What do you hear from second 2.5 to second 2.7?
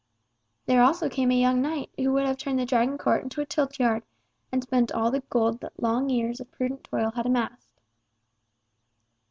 the